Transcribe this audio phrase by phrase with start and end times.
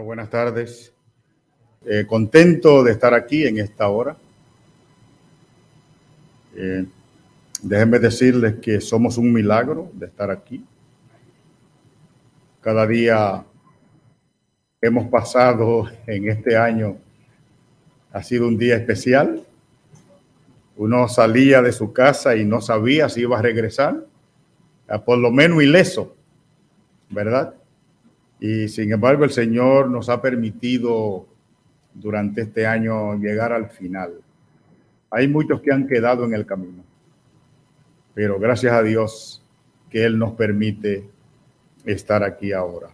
[0.00, 0.90] Buenas tardes.
[1.84, 4.16] Eh, contento de estar aquí en esta hora.
[6.56, 6.86] Eh,
[7.60, 10.64] déjenme decirles que somos un milagro de estar aquí.
[12.62, 13.44] Cada día
[14.80, 16.96] hemos pasado en este año,
[18.12, 19.44] ha sido un día especial.
[20.76, 24.06] Uno salía de su casa y no sabía si iba a regresar,
[25.04, 26.16] por lo menos ileso,
[27.10, 27.54] ¿verdad?
[28.44, 31.28] Y sin embargo, el Señor nos ha permitido
[31.94, 34.14] durante este año llegar al final.
[35.12, 36.82] Hay muchos que han quedado en el camino,
[38.12, 39.44] pero gracias a Dios
[39.88, 41.08] que Él nos permite
[41.84, 42.88] estar aquí ahora.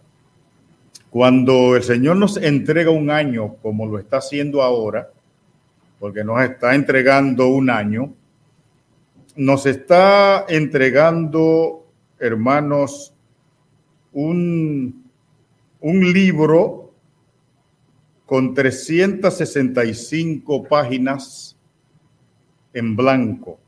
[1.09, 5.09] Cuando el Señor nos entrega un año como lo está haciendo ahora,
[5.99, 8.13] porque nos está entregando un año,
[9.35, 11.87] nos está entregando,
[12.19, 13.15] hermanos,
[14.13, 15.08] un,
[15.81, 16.93] un libro
[18.25, 21.55] con 365 páginas
[22.73, 23.59] en blanco,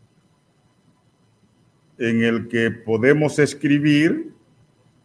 [1.97, 4.31] en el que podemos escribir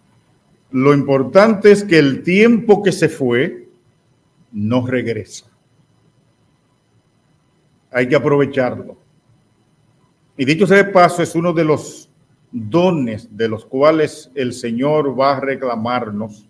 [0.70, 3.68] lo importante es que el tiempo que se fue
[4.50, 5.44] no regresa.
[7.90, 8.96] Hay que aprovecharlo.
[10.38, 12.08] Y dicho sea de paso, es uno de los
[12.50, 16.48] dones de los cuales el Señor va a reclamarnos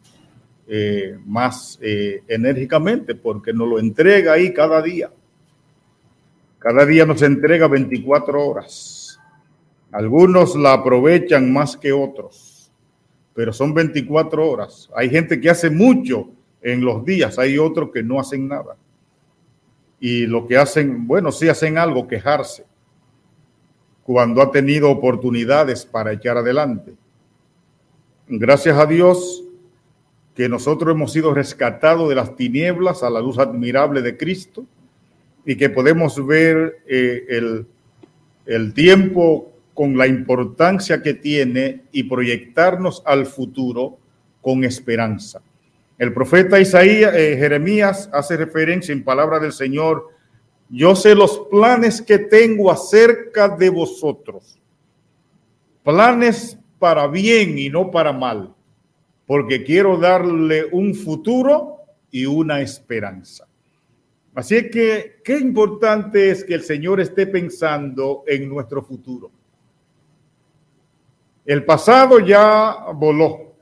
[0.68, 5.10] eh, más eh, enérgicamente, porque nos lo entrega ahí cada día.
[6.60, 8.97] Cada día nos entrega 24 horas.
[9.90, 12.70] Algunos la aprovechan más que otros,
[13.34, 14.90] pero son 24 horas.
[14.94, 16.28] Hay gente que hace mucho
[16.60, 18.76] en los días, hay otros que no hacen nada.
[20.00, 22.66] Y lo que hacen, bueno, sí hacen algo, quejarse,
[24.02, 26.94] cuando ha tenido oportunidades para echar adelante.
[28.28, 29.44] Gracias a Dios
[30.34, 34.66] que nosotros hemos sido rescatados de las tinieblas a la luz admirable de Cristo
[35.44, 37.66] y que podemos ver eh, el,
[38.46, 43.96] el tiempo con la importancia que tiene y proyectarnos al futuro
[44.42, 45.40] con esperanza.
[45.96, 50.08] El profeta Isaías, eh, Jeremías hace referencia en palabra del Señor,
[50.68, 54.58] yo sé los planes que tengo acerca de vosotros,
[55.84, 58.52] planes para bien y no para mal,
[59.28, 61.76] porque quiero darle un futuro
[62.10, 63.46] y una esperanza.
[64.34, 69.37] Así que, qué importante es que el Señor esté pensando en nuestro futuro.
[71.48, 73.54] El pasado ya voló.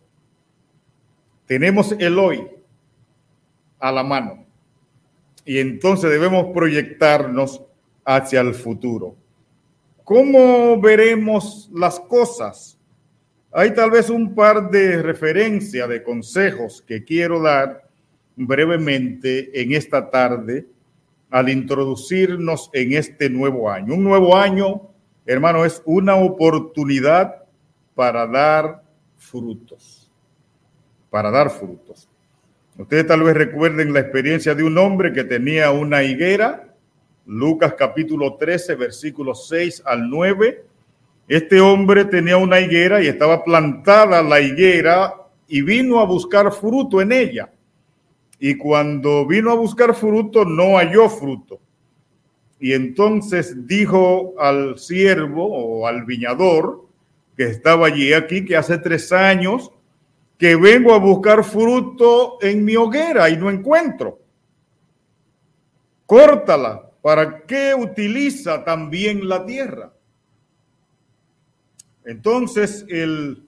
[1.47, 2.45] Tenemos el hoy
[3.79, 4.45] a la mano.
[5.45, 7.63] Y entonces debemos proyectarnos
[8.05, 9.15] hacia el futuro.
[10.03, 12.77] ¿Cómo veremos las cosas?
[13.53, 17.89] Hay tal vez un par de referencias, de consejos que quiero dar
[18.35, 20.67] brevemente en esta tarde
[21.31, 23.95] al introducirnos en este nuevo año.
[23.95, 24.91] Un nuevo año,
[25.25, 27.46] hermano, es una oportunidad
[27.97, 28.83] para dar
[29.17, 30.09] frutos.
[31.11, 32.09] Para dar frutos.
[32.77, 36.75] Ustedes tal vez recuerden la experiencia de un hombre que tenía una higuera,
[37.25, 40.65] Lucas capítulo 13, versículos 6 al 9.
[41.27, 45.15] Este hombre tenía una higuera y estaba plantada la higuera
[45.49, 47.51] y vino a buscar fruto en ella.
[48.39, 51.61] Y cuando vino a buscar fruto, no halló fruto.
[52.61, 56.86] Y entonces dijo al siervo o al viñador,
[57.37, 59.71] que estaba allí aquí, que hace tres años
[60.39, 64.21] que vengo a buscar fruto en mi hoguera y no encuentro.
[66.07, 66.83] Córtala.
[67.03, 69.93] ¿Para qué utiliza también la tierra?
[72.05, 73.47] Entonces el,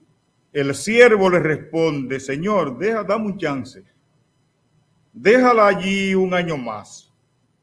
[0.53, 3.83] el siervo le responde, Señor, deja, dame un chance.
[5.11, 7.11] Déjala allí un año más,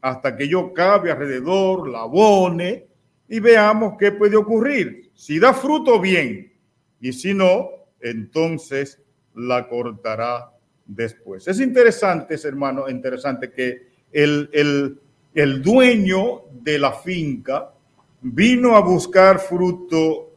[0.01, 2.86] hasta que yo cabe alrededor, la abone
[3.27, 5.11] y veamos qué puede ocurrir.
[5.13, 6.53] Si da fruto, bien.
[6.99, 7.69] y si no,
[7.99, 9.01] entonces
[9.35, 10.51] la cortará
[10.85, 11.47] después.
[11.47, 14.99] Es interesante, hermano, interesante que el, el,
[15.33, 17.73] el dueño de la finca
[18.21, 20.31] vino a buscar fruto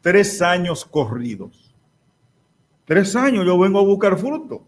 [0.00, 1.74] tres años corridos.
[2.84, 4.66] Tres años yo vengo a buscar fruto.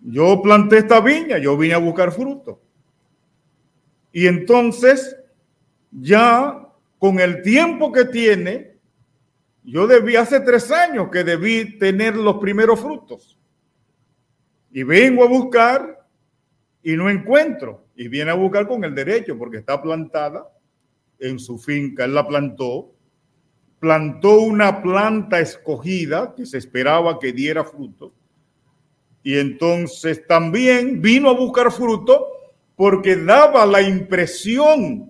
[0.00, 2.60] Yo planté esta viña, yo vine a buscar fruto.
[4.12, 5.16] Y entonces,
[5.90, 8.76] ya con el tiempo que tiene,
[9.64, 13.38] yo debí, hace tres años que debí tener los primeros frutos.
[14.72, 16.06] Y vengo a buscar
[16.82, 17.86] y no encuentro.
[17.96, 20.48] Y viene a buscar con el derecho porque está plantada
[21.18, 22.06] en su finca.
[22.06, 22.92] La plantó.
[23.78, 28.12] Plantó una planta escogida que se esperaba que diera fruto.
[29.22, 32.26] Y entonces también vino a buscar fruto
[32.76, 35.09] porque daba la impresión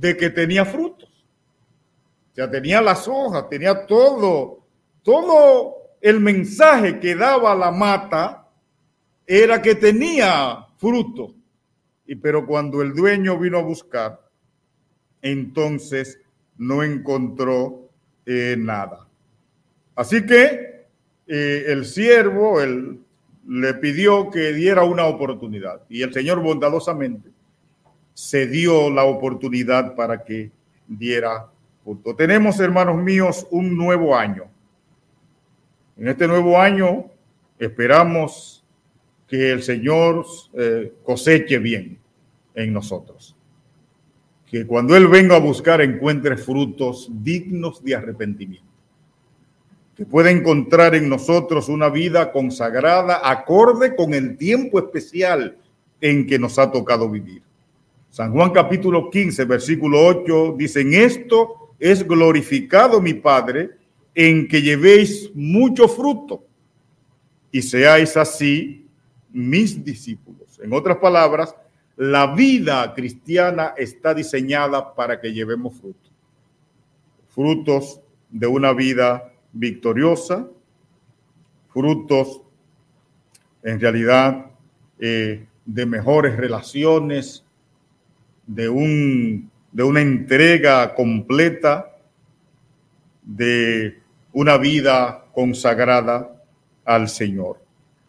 [0.00, 1.08] de que tenía frutos.
[1.08, 4.66] O sea, tenía las hojas, tenía todo,
[5.02, 8.48] todo el mensaje que daba la mata
[9.24, 11.34] era que tenía fruto.
[12.06, 14.20] Y pero cuando el dueño vino a buscar,
[15.22, 16.20] entonces
[16.56, 17.88] no encontró
[18.26, 19.06] eh, nada.
[19.94, 20.86] Así que
[21.28, 22.58] eh, el siervo,
[23.46, 27.33] le pidió que diera una oportunidad y el Señor bondadosamente
[28.14, 30.50] se dio la oportunidad para que
[30.86, 31.48] diera
[31.82, 32.16] fruto.
[32.16, 34.44] Tenemos, hermanos míos, un nuevo año.
[35.96, 37.06] En este nuevo año
[37.58, 38.64] esperamos
[39.28, 40.24] que el Señor
[40.54, 41.98] eh, coseche bien
[42.54, 43.36] en nosotros.
[44.50, 48.74] Que cuando Él venga a buscar encuentre frutos dignos de arrepentimiento
[49.96, 55.56] que pueda encontrar en nosotros una vida consagrada acorde con el tiempo especial
[56.00, 57.42] en que nos ha tocado vivir.
[58.14, 63.70] San Juan capítulo 15, versículo 8 dice, en esto es glorificado mi Padre,
[64.14, 66.46] en que llevéis mucho fruto
[67.50, 68.86] y seáis así
[69.32, 70.60] mis discípulos.
[70.62, 71.56] En otras palabras,
[71.96, 76.08] la vida cristiana está diseñada para que llevemos fruto.
[77.30, 78.00] Frutos
[78.30, 80.48] de una vida victoriosa,
[81.66, 82.42] frutos
[83.64, 84.52] en realidad
[85.00, 87.44] eh, de mejores relaciones,
[88.46, 91.96] de, un, de una entrega completa,
[93.22, 93.98] de
[94.32, 96.30] una vida consagrada
[96.84, 97.60] al Señor.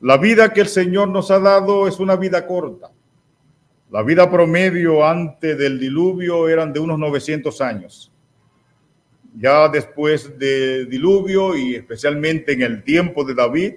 [0.02, 2.92] La vida que el Señor nos ha dado es una vida corta.
[3.92, 8.12] La vida promedio antes del diluvio eran de unos 900 años
[9.38, 13.74] ya después del diluvio y especialmente en el tiempo de David,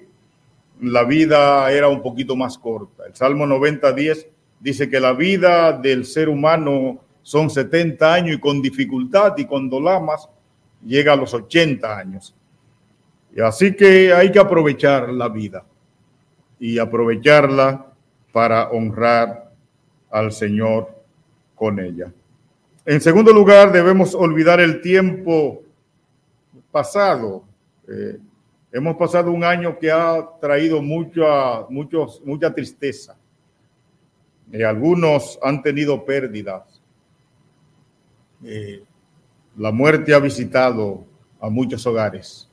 [0.80, 3.04] la vida era un poquito más corta.
[3.06, 4.26] El Salmo 90.10
[4.60, 9.80] dice que la vida del ser humano son 70 años y con dificultad y cuando
[9.80, 10.28] lamas
[10.84, 12.34] llega a los 80 años.
[13.34, 15.64] Y así que hay que aprovechar la vida
[16.58, 17.86] y aprovecharla
[18.32, 19.52] para honrar
[20.10, 20.88] al Señor
[21.54, 22.12] con ella.
[22.86, 25.62] En segundo lugar, debemos olvidar el tiempo
[26.70, 27.44] pasado.
[27.86, 28.18] Eh,
[28.72, 33.16] hemos pasado un año que ha traído mucha, muchos, mucha tristeza.
[34.52, 36.80] Y algunos han tenido pérdidas.
[38.44, 38.82] Eh,
[39.56, 41.04] la muerte ha visitado
[41.40, 42.48] a muchos hogares.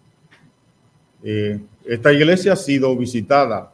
[1.23, 3.71] Eh, esta iglesia ha sido visitada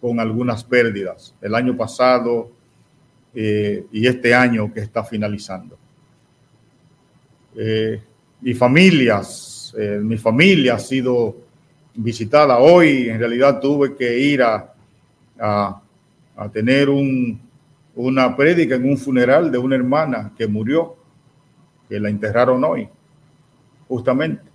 [0.00, 2.50] con algunas pérdidas el año pasado
[3.32, 5.78] y este año que está finalizando
[7.56, 8.00] eh,
[8.40, 11.36] mi familias, eh, mi familia ha sido
[11.94, 12.58] visitada.
[12.58, 14.72] Hoy en realidad tuve que ir a,
[15.38, 15.82] a,
[16.52, 17.40] tener un,
[17.94, 20.96] una prédica en un funeral de una hermana que murió,
[21.88, 22.88] que la enterraron hoy,
[23.88, 24.50] justamente.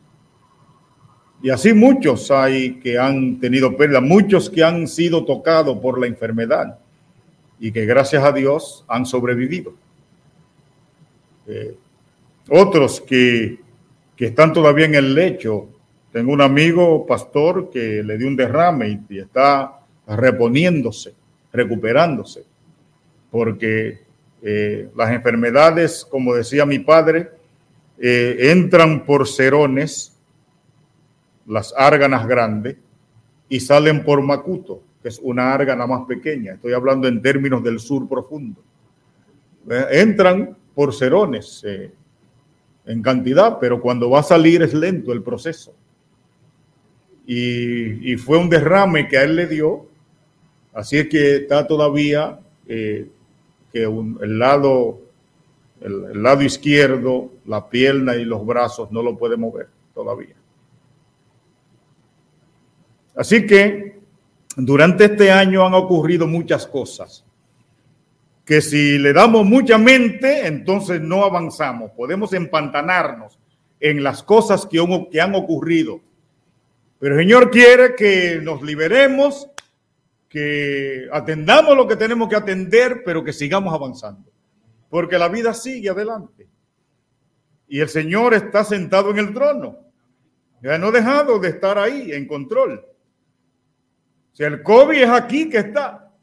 [1.41, 6.07] Y así muchos hay que han tenido pérdida, muchos que han sido tocados por la
[6.07, 6.79] enfermedad
[7.59, 9.73] y que gracias a Dios han sobrevivido.
[11.47, 11.77] Eh,
[12.49, 13.59] otros que,
[14.17, 15.67] están todavía en el lecho.
[16.11, 21.13] Tengo un amigo pastor que le dio un derrame y, está reponiéndose,
[21.51, 22.45] recuperándose,
[23.35, 23.99] porque
[24.41, 27.31] eh, las enfermedades, como decía mi padre,
[27.99, 30.17] eh, entran por cerones,
[31.45, 32.77] las árganas grandes,
[33.49, 36.53] y salen por macuto, que es una árgana más pequeña.
[36.53, 38.61] Estoy hablando en términos del sur profundo.
[39.69, 41.61] Eh, entran por cerones
[42.85, 45.75] en cantidad, pero cuando va a salir es lento el proceso.
[47.27, 49.87] Y, fue un derrame que a él le dio,
[50.73, 52.39] así es que está todavía
[53.75, 55.01] que un, el, lado,
[55.81, 60.33] el, lado izquierdo, la pierna y los brazos no lo puede mover todavía.
[63.17, 63.99] Así que
[64.55, 67.25] durante este año han ocurrido muchas cosas
[68.45, 71.91] que si le damos mucha mente, entonces no avanzamos.
[71.91, 73.37] Podemos empantanarnos
[73.81, 74.79] en las cosas que,
[75.19, 75.99] han ocurrido.
[76.97, 79.49] Pero Señor quiere que nos liberemos
[80.35, 84.29] que atendamos lo que tenemos que atender, pero que sigamos avanzando.
[84.89, 86.49] Porque la vida sigue adelante.
[87.69, 89.77] Y el Señor está sentado en el trono.
[90.61, 92.85] Ya no ha dejado de estar ahí en control.
[94.33, 96.13] Si el COVID es aquí que está.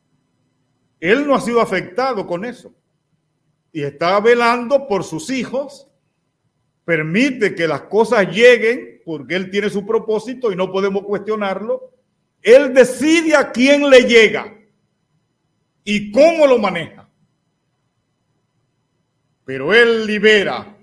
[1.00, 2.74] Él no ha sido afectado con eso.
[3.72, 5.88] Y está velando por sus hijos.
[6.84, 11.92] Permite que las cosas lleguen porque Él tiene su propósito y no podemos cuestionarlo.
[12.42, 14.52] Él decide a quién le llega
[15.84, 17.08] y cómo lo maneja.
[19.44, 20.76] Pero Él libera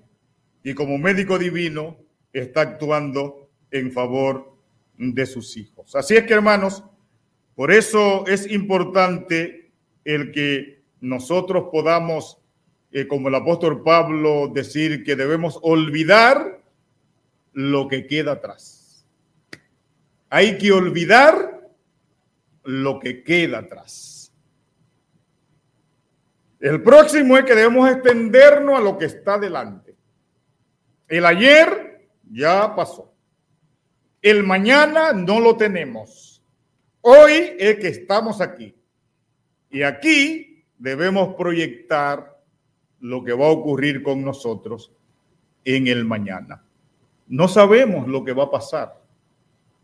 [0.64, 1.98] y como médico divino
[2.34, 4.54] está actuando en favor
[4.98, 5.96] de sus hijos.
[5.96, 6.84] Así es que hermanos,
[7.56, 9.72] por eso es importante
[10.04, 12.38] el que nosotros podamos,
[12.92, 16.62] eh, como el apóstol Pablo, decir que debemos olvidar
[17.54, 18.79] lo que queda atrás.
[20.30, 21.70] Hay que olvidar
[22.64, 24.32] lo que queda atrás.
[26.60, 29.96] El próximo es que debemos extendernos a lo que está delante.
[31.08, 33.14] El ayer ya pasó.
[34.22, 36.44] El mañana no lo tenemos.
[37.02, 38.76] Hoy es que estamos aquí.
[39.70, 42.40] Y aquí debemos proyectar
[43.00, 44.92] lo que va a ocurrir con nosotros
[45.64, 46.64] en el mañana.
[47.28, 48.99] No sabemos lo que va a pasar.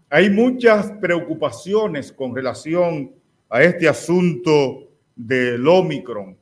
[0.09, 3.11] Hay muchas preocupaciones con relación
[3.49, 6.37] a este asunto del Omicron.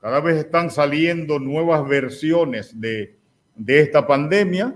[0.00, 3.16] Cada vez están saliendo nuevas versiones de,
[3.54, 4.74] de esta pandemia.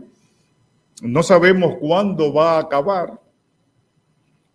[1.03, 3.21] No sabemos cuándo va a acabar.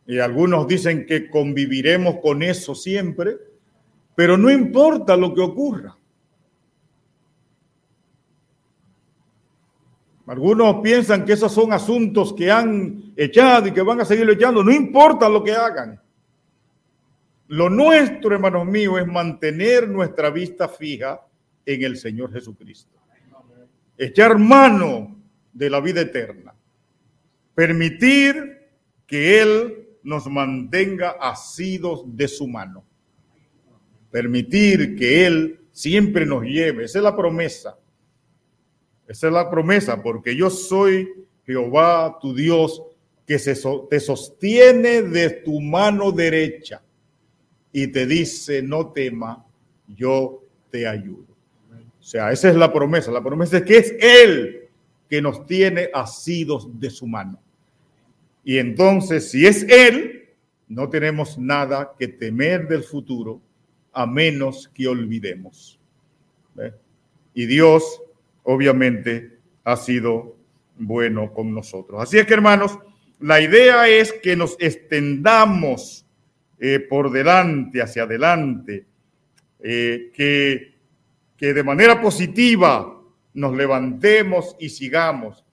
[0.05, 3.37] Y algunos dicen que conviviremos con eso siempre,
[4.15, 5.97] pero no importa lo que ocurra.
[10.31, 14.63] Algunos piensan que esos son asuntos que han echado y que van a seguir echando.
[14.63, 16.01] No importa lo que hagan.
[17.49, 21.19] Lo nuestro, hermanos míos, es mantener nuestra vista fija
[21.65, 22.97] en el Señor Jesucristo.
[23.97, 25.17] Echar mano
[25.51, 26.55] de la vida eterna.
[27.53, 28.69] Permitir
[29.05, 32.85] que Él nos mantenga asidos de su mano.
[34.09, 36.85] Permitir que Él siempre nos lleve.
[36.85, 37.77] Esa es la promesa.
[39.11, 41.09] Esa es la promesa, porque yo soy
[41.45, 42.81] Jehová, tu Dios,
[43.27, 43.57] que se
[43.89, 46.81] te sostiene de tu mano derecha
[47.73, 49.45] y te dice, no tema,
[49.85, 51.25] yo te ayudo.
[51.99, 53.11] O sea, esa es la promesa.
[53.11, 54.69] La promesa es que es Él
[55.09, 57.37] que nos tiene asidos de su mano.
[58.45, 60.29] Y entonces, si es Él,
[60.69, 63.41] no tenemos nada que temer del futuro,
[63.91, 65.77] a menos que olvidemos.
[67.33, 68.01] Y Dios,
[68.43, 70.37] obviamente, ha sido
[70.77, 72.01] bueno con nosotros.
[72.01, 72.77] Así es que, hermanos,
[73.19, 76.05] la idea es que nos extendamos
[76.59, 78.85] eh, por delante, hacia adelante,
[79.59, 80.75] eh, que,
[81.37, 83.01] que de manera positiva
[83.33, 85.45] nos levantemos y sigamos,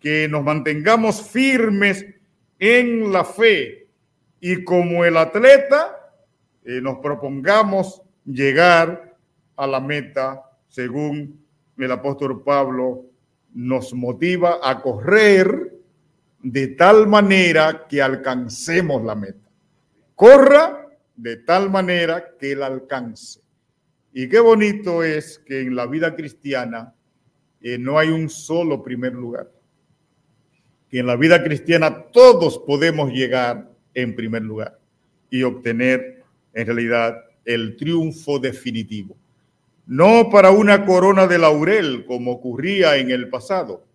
[0.00, 2.06] que nos mantengamos firmes
[2.58, 3.88] en la fe
[4.40, 6.12] y como el atleta
[6.64, 9.16] eh, nos propongamos llegar
[9.56, 11.44] a la meta según
[11.84, 13.06] el apóstol Pablo
[13.54, 15.74] nos motiva a correr
[16.42, 19.48] de tal manera que alcancemos la meta.
[20.14, 23.40] Corra de tal manera que él alcance.
[24.12, 26.94] Y qué bonito es que en la vida cristiana
[27.60, 29.50] eh, no hay un solo primer lugar
[30.88, 34.78] que en la vida cristiana todos podemos llegar en primer lugar
[35.30, 39.16] y obtener en realidad el triunfo definitivo.
[39.88, 43.86] No para una corona de laurel como ocurría en el pasado,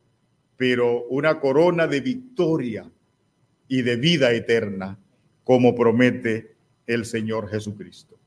[0.57, 2.89] pero una corona de victoria
[3.67, 4.97] y de vida eterna
[5.43, 6.55] como promete
[6.87, 8.17] el Señor Jesucristo.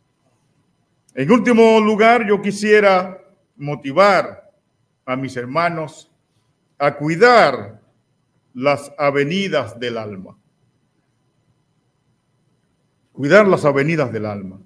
[1.17, 3.21] En último lugar, yo quisiera
[3.57, 4.49] motivar
[5.05, 6.09] a mis hermanos
[6.79, 7.81] a cuidar
[8.55, 10.39] las avenidas del alma.
[13.11, 14.61] Cuidar las avenidas del alma.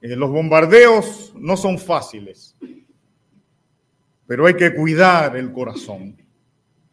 [0.00, 2.56] Eh, los bombardeos no son fáciles,
[4.26, 6.16] pero hay que cuidar el corazón.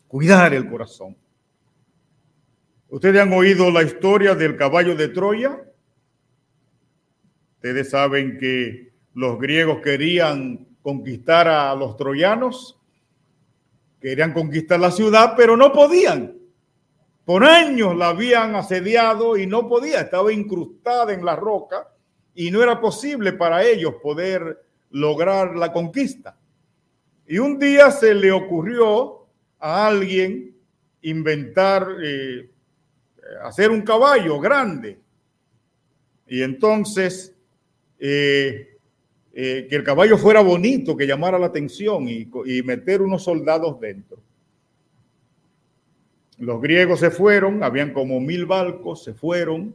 [0.07, 1.17] Cuidar el corazón.
[2.89, 5.61] ¿Ustedes han oído la historia del caballo de Troya?
[7.55, 12.79] Ustedes saben que los griegos querían conquistar a los troyanos
[14.05, 16.37] Querían conquistar la ciudad, pero no podían.
[17.25, 21.87] Por años la habían asediado y no podía, estaba incrustada en la roca
[22.35, 24.61] y no era posible para ellos poder
[24.91, 26.37] lograr la conquista.
[27.27, 29.25] Y un día se le ocurrió
[29.59, 30.55] a alguien
[31.01, 32.49] inventar, eh,
[33.43, 34.99] hacer un caballo grande.
[36.27, 37.33] Y entonces,
[37.99, 38.77] eh,
[39.33, 43.79] eh, que el caballo fuera bonito, que llamara la atención y, y meter unos soldados
[43.79, 44.17] dentro.
[46.37, 49.73] Los griegos se fueron, habían como mil barcos, se fueron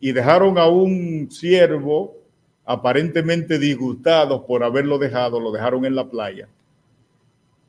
[0.00, 2.16] y dejaron a un siervo
[2.64, 6.48] aparentemente disgustados por haberlo dejado, lo dejaron en la playa.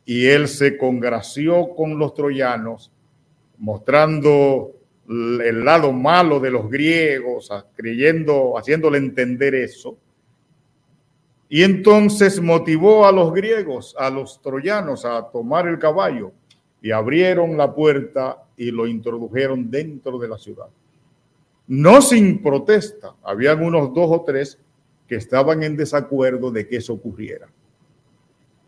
[0.06, 2.92] Y él se congració con los troyanos,
[3.58, 4.74] mostrando
[5.08, 9.98] el lado malo de los griegos, creyendo, haciéndole entender eso.
[11.50, 16.34] Y entonces motivó a los griegos, a los troyanos, a tomar el caballo
[16.82, 20.68] y abrieron la puerta y lo introdujeron dentro de la ciudad.
[21.68, 24.60] No sin protesta, habían unos dos o tres
[25.08, 27.48] que estaban en desacuerdo de que eso ocurriera.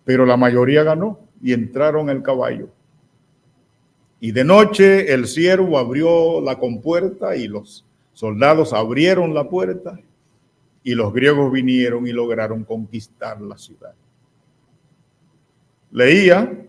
[0.05, 2.69] Pero la mayoría ganó y entraron al caballo.
[4.19, 9.97] Y de noche el siervo abrió la compuerta y los soldados abrieron la puerta
[10.83, 13.93] y los griegos vinieron y lograron conquistar la ciudad.
[15.91, 16.65] Leía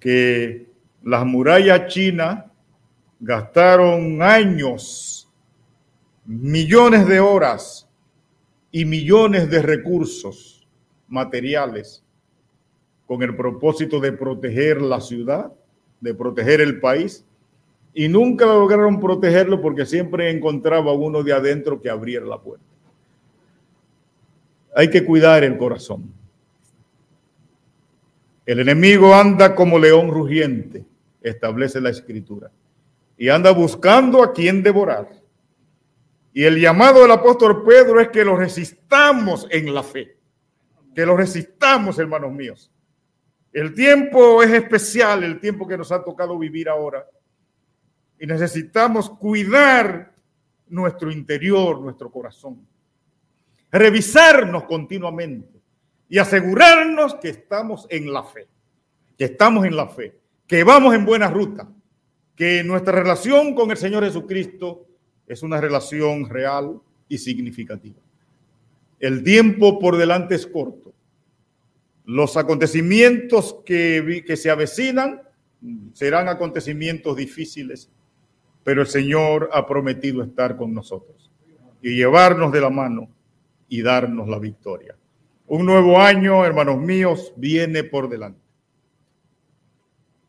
[0.00, 0.68] que
[1.02, 2.44] las murallas chinas
[3.20, 5.17] gastaron años,
[6.28, 7.88] millones de horas
[8.70, 10.68] y millones de recursos
[11.08, 12.04] materiales
[13.06, 15.50] con el propósito de proteger la ciudad,
[16.02, 17.24] de proteger el país,
[17.94, 22.66] y nunca lograron protegerlo porque siempre encontraba uno de adentro que abriera la puerta.
[24.76, 26.12] Hay que cuidar el corazón.
[28.44, 30.84] El enemigo anda como león rugiente,
[31.22, 32.50] establece la escritura,
[33.16, 35.17] y anda buscando a quien devorar.
[36.32, 40.18] Y el llamado del apóstol Pedro es que lo resistamos en la fe,
[40.94, 42.70] que lo resistamos, hermanos míos.
[43.52, 47.06] El tiempo es especial, el tiempo que nos ha tocado vivir ahora.
[48.20, 50.14] Y necesitamos cuidar
[50.68, 52.66] nuestro interior, nuestro corazón.
[53.70, 55.60] Revisarnos continuamente
[56.08, 58.48] y asegurarnos que estamos en la fe,
[59.16, 61.68] que estamos en la fe, que vamos en buena ruta,
[62.34, 64.87] que nuestra relación con el Señor Jesucristo
[65.28, 68.00] es una relación real y significativa.
[68.98, 70.92] El tiempo por delante es corto.
[72.04, 75.22] Los acontecimientos que, que se avecinan
[75.92, 77.90] serán acontecimientos difíciles,
[78.64, 81.30] pero el Señor ha prometido estar con nosotros
[81.82, 83.08] y llevarnos de la mano
[83.68, 84.96] y darnos la victoria.
[85.46, 88.40] Un nuevo año, hermanos míos, viene por delante.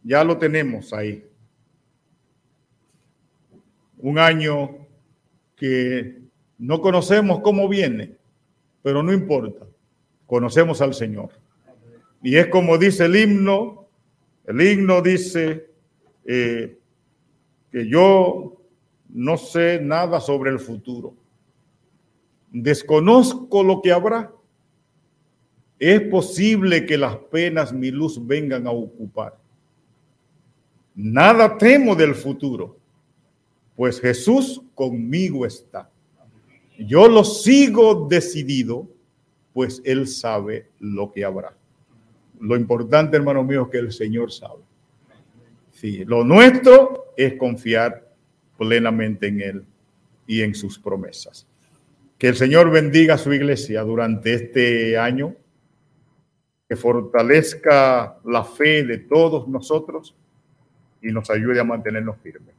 [0.04, 1.26] Ya lo tenemos ahí.
[3.98, 4.88] Un año
[5.60, 6.22] que
[6.58, 8.16] no conocemos cómo viene,
[8.82, 9.68] pero no importa.
[10.26, 11.30] Conocemos al Señor.
[12.24, 13.88] Y es como dice el himno,
[14.46, 15.70] el himno dice
[16.26, 16.78] eh,
[17.72, 18.58] que yo
[19.10, 21.14] no sé nada sobre el futuro.
[22.52, 24.32] Desconozco lo que habrá
[25.78, 29.38] es posible que las penas mi luz vengan a ocupar.
[30.96, 32.79] Nada temo del futuro,
[33.80, 35.90] pues Jesús conmigo está.
[36.80, 38.90] Yo lo sigo decidido,
[39.54, 41.56] pues Él sabe lo que habrá.
[42.42, 44.64] Lo importante, hermano mío, es que el Señor sabe.
[45.72, 48.06] Sí, lo nuestro es confiar
[48.58, 49.66] plenamente en Él
[50.28, 51.48] y en sus promesas.
[52.18, 55.38] Que el Señor bendiga a su iglesia durante este año
[56.68, 60.18] que fortalezca la fe de todos nosotros
[61.02, 62.56] y nos ayude a mantenernos firmes.